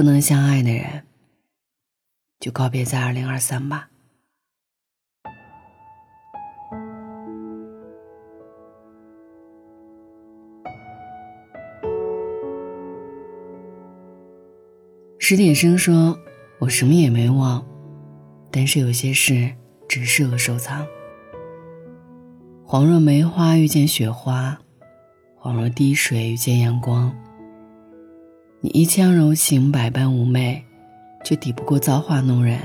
[0.00, 1.02] 不能相爱的人，
[2.38, 3.90] 就告别在二零二三吧。
[15.18, 16.18] 史铁生说
[16.60, 17.62] ：“我什么也没忘，
[18.50, 19.54] 但是有些事
[19.86, 20.86] 只适合收藏。
[22.64, 24.58] 恍若梅花遇见雪花，
[25.38, 27.14] 恍若滴水遇见阳光。
[28.62, 30.62] 你一腔柔情，百般妩媚，
[31.24, 32.60] 却抵不过造化弄人，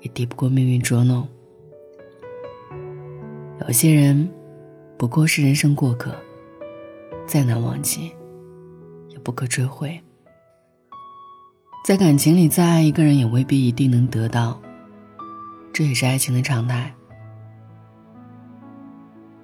[0.00, 1.28] 也抵不过命运捉弄。
[3.60, 4.28] 有些人，
[4.98, 6.12] 不过是人生过客，
[7.28, 8.10] 再难忘记，
[9.10, 10.00] 也不可追回。”
[11.86, 14.60] 在感情里，再爱一个人也未必一定能得到，
[15.72, 16.92] 这也是爱情的常态。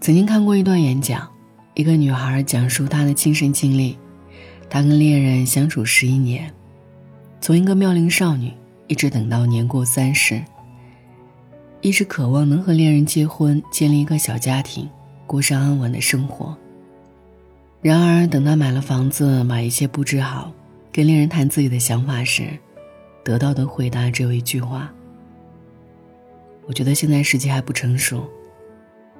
[0.00, 1.30] 曾经看过一段演讲，
[1.74, 3.96] 一个女孩讲述她的亲身经历，
[4.72, 6.50] 她跟恋人相处十一年，
[7.42, 8.50] 从一个妙龄少女
[8.86, 10.42] 一直等到年过三十，
[11.82, 14.88] 一直渴望能和恋人结婚，建立一个小家庭，
[15.26, 16.56] 过上安稳的生活。
[17.82, 20.50] 然而，等她买了房子，把一切布置好。
[20.90, 22.44] 跟恋人谈自己的想法时，
[23.22, 24.90] 得到的回答只有一句话
[26.66, 28.26] ：“我觉得现在时机还不成熟，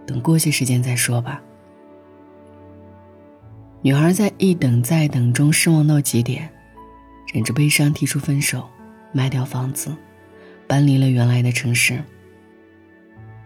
[0.07, 1.43] 等过些时间再说吧。”
[3.85, 6.49] 女孩在一等再等中失望到极点，
[7.35, 8.69] 忍着悲伤提出分手，
[9.11, 9.93] 卖掉房子，
[10.69, 12.01] 搬离了原来的城市。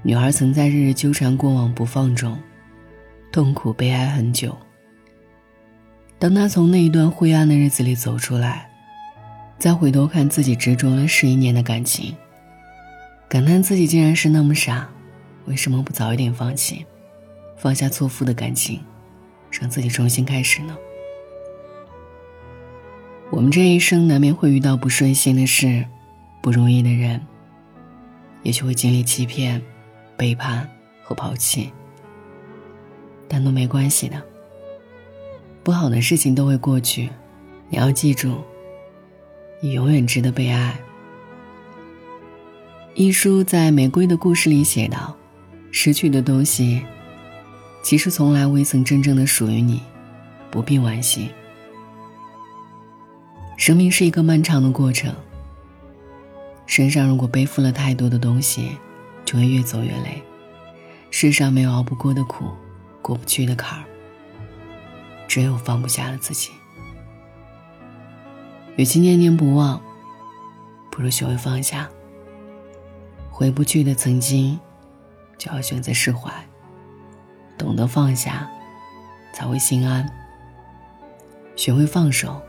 [0.02, 2.38] 女孩曾在日日纠缠过往不放中，
[3.32, 4.54] 痛苦悲哀很久。
[6.18, 8.68] 当他从那一段灰暗的日子里走出来，
[9.58, 12.14] 再回头看自己执着了十一年的感情，
[13.26, 14.86] 感叹自己竟然是那么傻，
[15.46, 16.84] 为什么不早一点放弃，
[17.56, 18.78] 放下错付的感情，
[19.60, 20.76] 让自己重新开始呢？
[23.30, 25.84] 我们这一生难免会遇到不顺心的事，
[26.40, 27.20] 不如意的人，
[28.42, 29.60] 也许会经历欺骗、
[30.16, 30.68] 背叛
[31.02, 31.72] 和抛弃，
[33.28, 34.22] 但都没关系的。
[35.64, 37.10] 不好的事情都会过去，
[37.68, 38.36] 你要记住，
[39.60, 40.78] 你永远值得被爱。
[42.94, 45.14] 一书在《玫瑰的故事》里写道
[45.72, 46.82] ：“失去的东西，
[47.86, 49.80] 其实从来未曾真正的属于你，
[50.50, 51.30] 不必惋惜。
[53.56, 55.14] 生命是一个漫长的过程，
[56.66, 58.76] 身上如果背负了太多的东西，
[59.24, 60.20] 就会越走越累。
[61.12, 62.46] 世上没有熬不过的苦，
[63.00, 63.84] 过不去的坎儿。”
[65.28, 66.50] 只有放不下的自己。
[68.74, 69.80] 与其念念不忘，
[70.90, 71.88] 不如学会放下。
[73.30, 74.58] 回不去的曾经，
[75.38, 76.32] 就要选择释怀。
[77.56, 78.48] 懂得放下，
[79.32, 80.08] 才会心安。
[81.56, 82.40] 学会放手，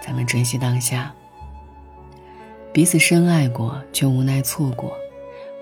[0.00, 1.14] 才能珍惜当下。
[2.72, 4.92] 彼此深爱过，却无奈错过，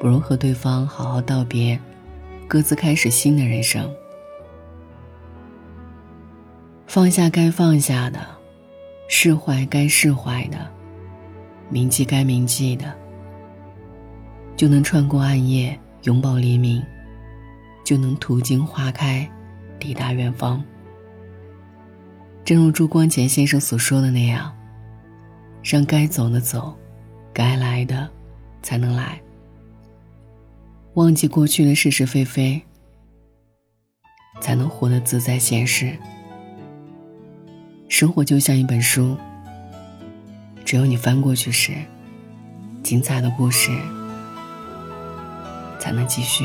[0.00, 1.78] 不如和对方好好道别，
[2.48, 3.88] 各自开始新的人生。
[6.86, 8.18] 放下该放下的，
[9.08, 10.58] 释怀该释怀的，
[11.68, 12.92] 铭记该铭记的，
[14.56, 16.82] 就能穿过暗夜，拥抱黎明，
[17.86, 19.30] 就能途经花开，
[19.78, 20.60] 抵达远方。
[22.44, 24.52] 正如朱光潜先生所说的那样，
[25.62, 26.76] 让该走的走，
[27.32, 28.10] 该来的
[28.60, 29.20] 才能来。
[30.94, 32.60] 忘记过去的是是非非，
[34.41, 35.96] 才能活得自在闲适。
[37.88, 39.16] 生活就像一本书，
[40.64, 41.72] 只有你翻过去时，
[42.82, 43.70] 精彩的故事
[45.78, 46.44] 才能继续。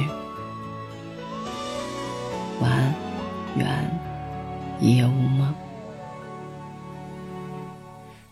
[2.61, 2.93] 晚安，
[3.57, 3.67] 愿
[4.79, 5.51] 一夜无梦。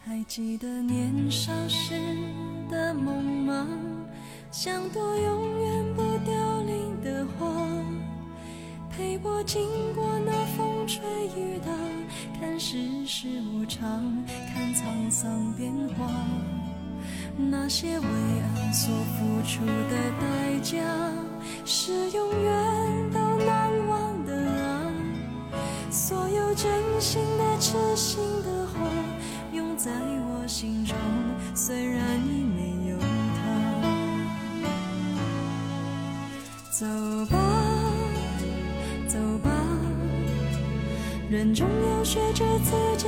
[0.05, 1.95] 还记得年少时
[2.69, 3.67] 的梦吗？
[4.51, 7.47] 像朵永远不凋零的花，
[8.91, 11.01] 陪我经过那风吹
[11.35, 11.71] 雨打。
[12.39, 14.03] 看世事无常，
[14.53, 16.07] 看沧桑变化，
[17.35, 20.77] 那些为爱所付出的代价，
[21.65, 23.88] 是永远都难忘！
[26.61, 28.79] 真心的、痴心的话，
[29.53, 30.93] 永在我心中，
[31.55, 33.41] 虽然已没有他。
[36.69, 36.85] 走
[37.27, 37.37] 吧。
[39.07, 39.49] 走吧
[41.29, 43.07] 人总要学着自己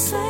[0.00, 0.29] 岁